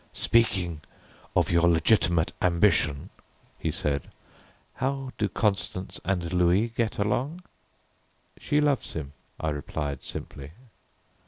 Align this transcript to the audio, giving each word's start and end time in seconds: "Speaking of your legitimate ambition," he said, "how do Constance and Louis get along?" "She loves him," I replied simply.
"Speaking 0.13 0.81
of 1.35 1.51
your 1.51 1.67
legitimate 1.69 2.33
ambition," 2.41 3.11
he 3.59 3.69
said, 3.69 4.09
"how 4.77 5.11
do 5.19 5.29
Constance 5.29 5.99
and 6.03 6.33
Louis 6.33 6.69
get 6.69 6.97
along?" 6.97 7.43
"She 8.39 8.59
loves 8.61 8.93
him," 8.93 9.13
I 9.39 9.49
replied 9.51 10.01
simply. 10.01 10.53